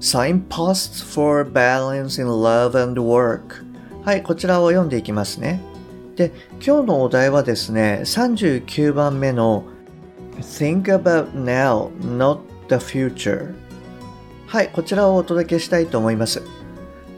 [0.00, 3.64] Signposts for Balance in Love and Work.
[4.04, 5.60] はいこちらを読んでいきますね。
[6.14, 6.32] で
[6.64, 9.64] 今日のお題はですね39番目の
[10.38, 13.54] Think about now, not the future.
[14.46, 16.42] はいこちらをお届けしたいと思います。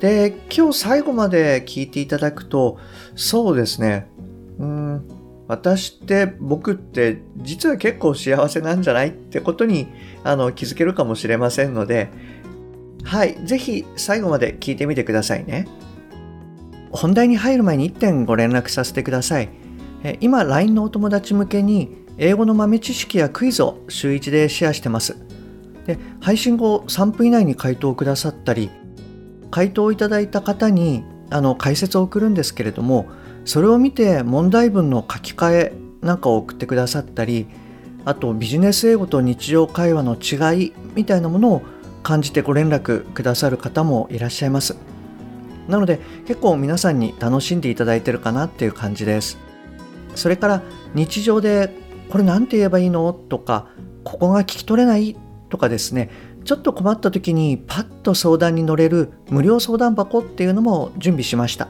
[0.00, 2.78] で今日最後まで聞いていただくと
[3.14, 4.08] そうですね。
[4.58, 5.08] うん
[5.48, 9.88] 私って僕って実は結構幸せなんじゃないってことに
[10.24, 12.08] あの気づけるかもしれませんので
[13.04, 15.66] はい、ぜひ最後まで聞いてみてくださいね。
[16.92, 19.48] 本題に入る前に1点ご連絡させてください。
[20.20, 25.16] 今、LINE のお友達向けに英語の豆知識やクイズを週1でシェアしてます。
[25.86, 28.70] で配信後3分以内に回答くださったり、
[29.50, 33.06] 回答をいただいた方にあの解説を送るんですけれども、
[33.44, 37.46] それを見て問題文の書き換えなんかを送ってくださったり、
[38.04, 41.62] あとビジネス英語と日常会話の違いみたいなものを
[42.02, 44.76] 感じてご連絡くださる方もいらっしゃいます。
[45.68, 49.38] なので結構皆さんに楽しんでいただいてるかなっていう感じです。
[50.14, 50.62] それから
[50.94, 51.72] 日常で
[52.10, 53.68] これ何て言えばいいのとか
[54.02, 55.16] ここが聞き取れない
[55.48, 56.10] とかですね。
[56.44, 61.68] ちょっと困った時にパッと相談に乗れる無料相談箱っていうのも準備しました。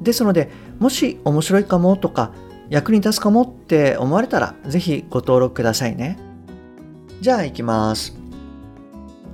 [0.00, 2.32] ですのでもし面白いかもとか
[2.70, 6.18] 役に立つかもって思われたら是非ご登録くださいね。
[7.20, 8.19] じゃあ行きます。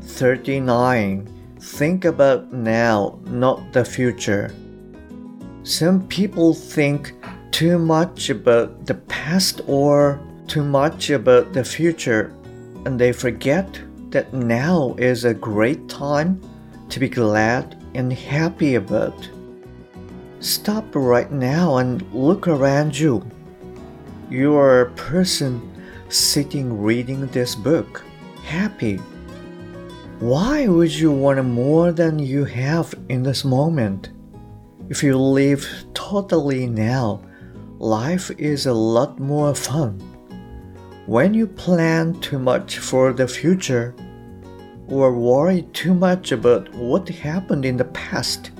[0.07, 1.29] 39.
[1.61, 4.55] Think about now, not the future.
[5.62, 7.12] Some people think
[7.50, 12.33] too much about the past or too much about the future,
[12.84, 13.81] and they forget
[14.11, 16.41] that now is a great time
[16.89, 19.28] to be glad and happy about.
[20.41, 23.28] Stop right now and look around you.
[24.31, 25.61] You are a person
[26.09, 28.05] sitting reading this book,
[28.45, 29.00] happy
[30.21, 34.10] why would you want more than you have in this moment?
[34.88, 37.21] If you live totally now,
[37.78, 40.00] life is a lot more fun.
[41.04, 43.94] When you plan too much for the future
[44.88, 48.53] or worry too much about what happened in the past,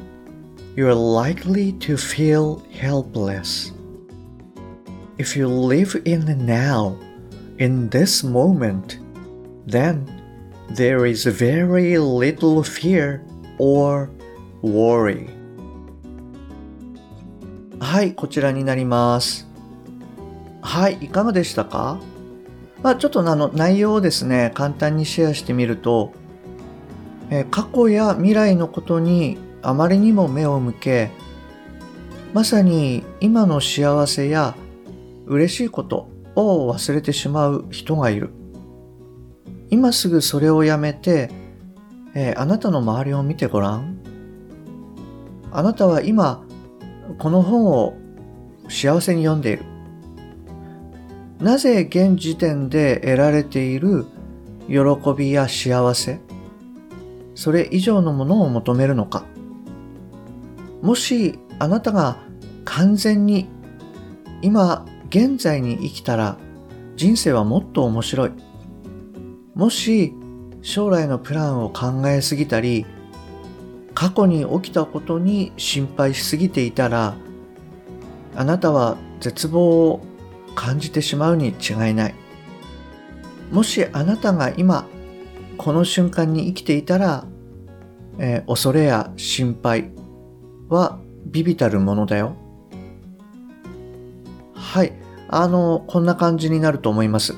[0.77, 3.73] you are likely to feel helpless.
[5.17, 6.99] If you live in the now,
[7.59, 8.99] in this moment,
[9.65, 10.16] then
[10.75, 13.21] there is very little fear
[13.59, 14.09] or
[14.63, 15.29] worry.
[17.79, 19.47] はい、こちらになります。
[20.63, 21.99] はい、いかがでしたか？
[22.83, 26.13] まあ、ちょっとあの内容をですね、簡単にシェアしてみると、
[27.31, 31.11] え過去や未来のことにあまりにも目を向け、
[32.33, 34.55] まさに今の幸せや
[35.27, 38.31] 嬉しいことを忘れてしまう人がいる。
[39.71, 41.31] 今すぐそれをやめて、
[42.15, 43.99] えー、あなたの周りを見てごらん。
[45.51, 46.45] あなたは今、
[47.19, 47.97] この本を
[48.69, 49.65] 幸せに読んでいる。
[51.41, 54.07] なぜ現時点で得られている
[54.69, 54.77] 喜
[55.17, 56.21] びや幸せ、
[57.35, 59.25] それ以上のものを求めるのか。
[60.83, 62.19] もしあなたが
[62.65, 63.49] 完全に
[64.43, 66.37] 今現在に生きたら
[66.97, 68.46] 人生はもっと面白い。
[69.57, 70.13] もし
[70.61, 72.85] 将来のプランを考えすぎたり
[73.95, 77.17] 過去に起きたことに心配しすぎていたら
[78.35, 80.05] あなたは絶望を
[80.55, 82.15] 感じてしまうに違いない。
[83.51, 84.87] もしあなたが今
[85.57, 87.25] この瞬間に生きていたら、
[88.19, 89.91] えー、恐れや心配
[90.69, 92.37] はビビたるものだよ。
[94.55, 94.93] はい。
[95.29, 97.35] あのこんな感じになると思います。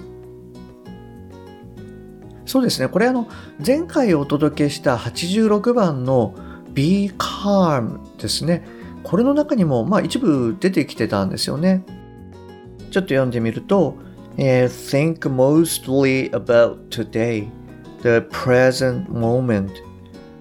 [2.49, 2.89] そうですね。
[2.89, 3.29] これあの、
[3.65, 6.35] 前回お届けした86番の
[6.73, 8.67] Be Calm ですね。
[9.03, 11.85] これの中にも、まあ一部出てきてたんですよね。
[12.91, 13.97] ちょっと読んでみると、
[14.39, 17.51] え Think mostly about today,
[18.01, 19.71] the present moment,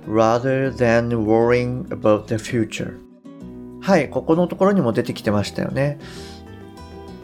[0.08, 2.94] rather than worrying about the future.
[3.82, 6.00] はい、ここのところにも出てきてましたよね。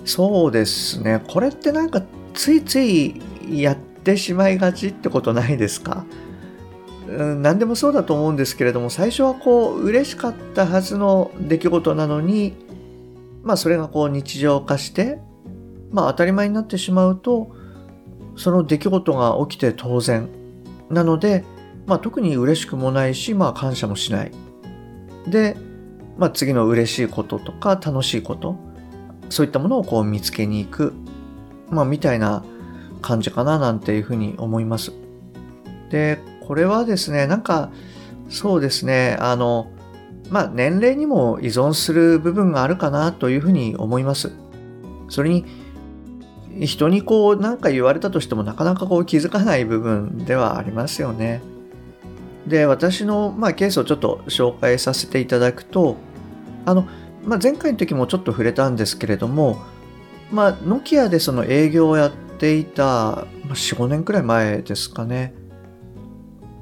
[0.03, 1.24] そうですね。
[1.25, 2.03] これってなんか
[2.33, 6.05] ついついやってってしまいがちってことないですか？
[7.07, 12.53] うん何でもそうだと思うんですけれども最初はこう嬉しかったはずの出来事なのに
[13.44, 15.19] まあそれがこう日常化して
[15.91, 17.55] まあ当たり前になってしまうと
[18.35, 20.27] その出来事が起きて当然
[20.89, 21.44] なので、
[21.85, 24.31] まあ、特に嬉しくもないし、まあ、感謝もしない。
[25.27, 25.55] で、
[26.17, 28.57] まあ、次の嬉しいこととか楽しいこと
[29.29, 30.94] そういったものをこう見つけに行く、
[31.69, 32.44] まあ、みたいな
[33.03, 34.91] 感じかななんていうふうに思います
[35.91, 37.69] でこれはですねなんか
[38.29, 39.71] そうですねあの
[40.31, 44.31] まあ年齢にも依存する部分があるかなというふうに思います
[45.09, 45.45] それに
[46.59, 51.41] 人にこう何か言われたとしてもなかなかこう気づかない部分ではありますよね。
[52.47, 55.95] で私の、まあ、ケースをちょっと紹介させていただくと
[56.65, 56.88] あの、
[57.23, 59.61] まあ、前回の時もちょっと触れたんですけれども、
[60.29, 62.11] まあ、ノキアでその営業をやっ
[62.43, 65.33] ていた、45年くらい前ですかね。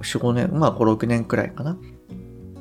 [0.04, 1.76] 45年まあ56年くらいかな。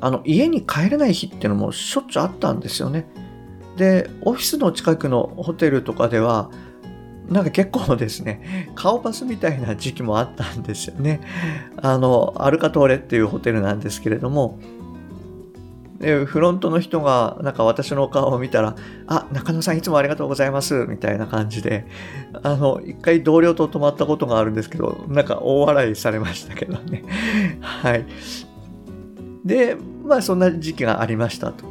[0.00, 3.06] あの家に帰れない日っていうのもしょっちゅうあったんですよね。
[3.76, 6.50] でオフィスの近くのホテルとかでは
[7.28, 11.20] なんか結構ですね、顔パスみたいな時期もあったんですよね。
[11.76, 14.58] あの、アルカトーレっていうホテルなんですけれども、
[16.00, 18.74] でフロントの人がなんか私の顔を見たら、
[19.06, 21.86] あ、中野さんいつもありがとうございます、みたいな感じで、
[22.42, 27.04] あの、一回同僚と泊まったことがあるんですけど、なんか大笑いされましたけどね。
[27.60, 28.06] はい。
[29.44, 31.66] で、まあそんな時期がありましたと。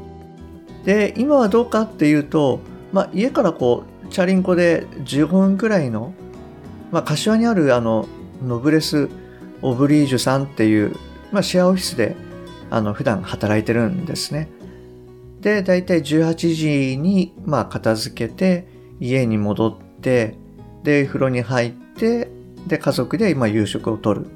[0.85, 2.59] で、今はどうかっていうと、
[2.93, 6.13] まあ家からこうチャリンコで15分くらいの、
[6.91, 8.07] まあ、柏にあるあの
[8.43, 9.09] ノブレス・
[9.61, 10.95] オブリージュさんっていう、
[11.31, 12.15] まあ、シェアオフィスで
[12.69, 14.49] あの普段働いてるんですね。
[15.41, 18.67] で、だいたい18時に、まあ、片付けて、
[18.99, 20.35] 家に戻って、
[20.83, 22.29] で、風呂に入って、
[22.67, 24.27] で、家族で今夕食をとる。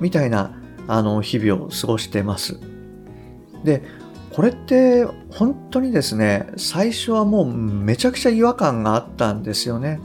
[0.00, 2.60] みたいな、あの、日々を過ごしてます。
[3.64, 3.82] で、
[4.34, 10.00] これって本当にですね最初はもうめちゃくちゃ違和感があったんですよね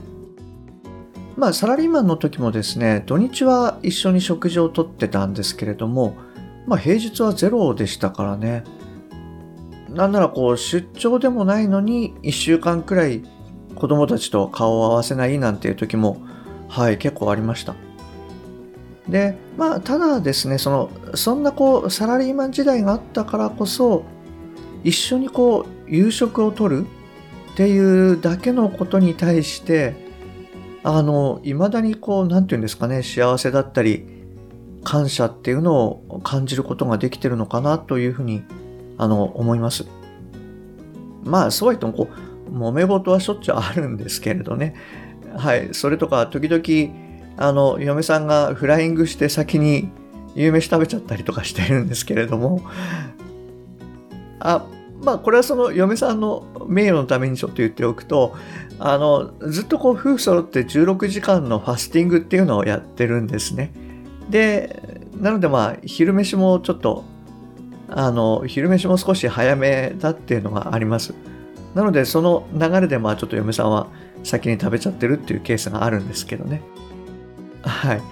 [1.36, 6.16] まあサラリーマンの時もですね土日は一緒に食事をとってたんですけれども
[6.70, 8.62] まあ平日はゼロでしたからね。
[9.88, 13.24] なんならこう出張でもないのに1週間くらい
[13.74, 16.22] 子供たちと顔を合わせないなんていう時も
[16.68, 17.74] はい結構ありました。
[19.08, 24.04] でまあただですねそのそんなこうサラリーマン時代があったからこそ
[24.84, 26.86] 一緒にこう夕食をとる
[27.52, 29.96] っていうだけのことに対して
[30.84, 34.19] あの未だにこう何て言うんですかね幸せだったり
[34.84, 38.42] 感謝っていうのを感じることができてるのかなというふうに
[38.98, 39.86] あの思います。
[41.22, 42.10] まあそうは言ってもこ
[42.50, 44.74] う揉め事はしょっちゅうあるんですけれどね。
[45.36, 45.68] はい。
[45.72, 49.90] それとか時々あの嫁さんがフライングして先に
[50.34, 52.62] 夕飯食べちゃったりとかしてるんですけれども。
[54.40, 54.66] あ
[55.02, 58.36] まあこれはその嫁さんの名誉のためにちょっと言っておくと
[58.78, 63.72] あのずっとこう夫婦揃って16時間のファスティングっていうのをやってるんですね。
[64.30, 67.04] でなのでまあ昼飯もちょっと
[67.88, 71.14] あの昼飯も少し早めだっていうのがあります。
[71.74, 73.88] なのでその流れでまあちょっと嫁さんは
[74.24, 76.62] 先に食べちゃってるっていうケースがあるんですけどね。
[77.62, 78.02] はい。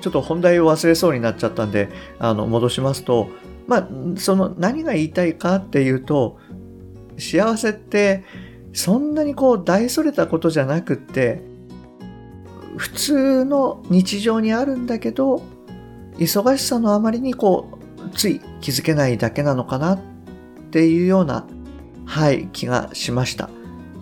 [0.00, 1.88] ちょっと本題を忘れそうになっちゃったんで
[2.18, 3.28] あの戻しますと
[3.66, 6.38] まあ、その何が言いたいかっていうと、
[7.18, 8.24] 幸せって
[8.72, 11.42] そんなにこう大それたことじゃなくって、
[12.76, 15.42] 普通の日常にあるんだけど、
[16.18, 20.00] 忙しさのあまりにこう、つい気づけないだけなのかなっ
[20.70, 21.46] ていうような、
[22.04, 23.50] はい、気がしました。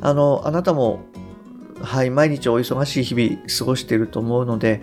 [0.01, 1.01] あの、あなたも、
[1.81, 4.83] はい、毎日お忙しい日々過ごしていると思うので、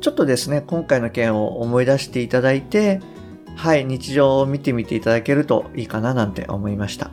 [0.00, 3.00] ちょっとですね、今回の件を思い出していただいて、
[3.56, 7.10] はい、日常を見てみていただけるといいかななんて思いました。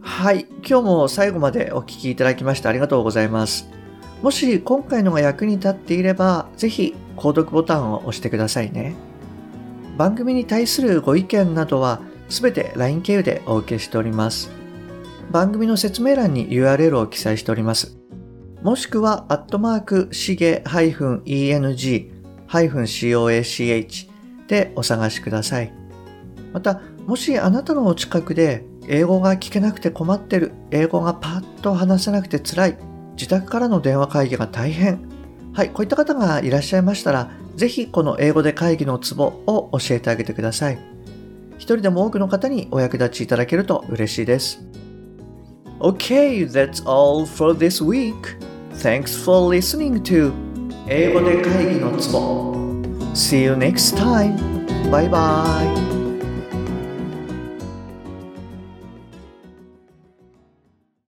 [0.00, 3.77] はい、今日も最後までお聴きいただきましてありがとうございます。
[4.22, 8.94] もし今回のが役に立っていれば、ぜひ購読ボタンを押してくださいね。
[9.96, 14.50] 番組に対するご意見などはすべて LINE 経由でお受けしております。
[15.30, 17.96] 番組の説明欄に URL を記載しております。
[18.62, 22.10] もしくは、アットマーク、しげ -eng-coach
[24.48, 25.72] でお探しください。
[26.52, 32.78] また、もしあなたのお近くで英語が聞けなくて困ってる、英語がパッと話せなくて辛い、
[33.18, 35.00] 自宅からの電話会議が大変、
[35.52, 40.78] はい、こういった方がいらっしゃいましたら、ぜひこの英語で会議のツボを教えてあげてください。
[41.56, 44.64] 一人でも多くの方にお役立ちいただけると嬉しいです。
[45.80, 48.14] Okay, that's all for this week.
[48.74, 50.32] Thanks for listening to
[50.86, 52.54] 英語で会議のツボ
[53.14, 54.36] See you next time.
[54.90, 55.87] Bye bye.